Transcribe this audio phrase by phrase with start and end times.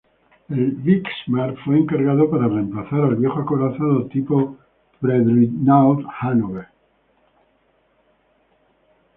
[0.49, 4.57] El "Bismarck" fue encargado para reemplazar al viejo acorazado tipo
[4.99, 6.67] pre-dreadnought "Hannover".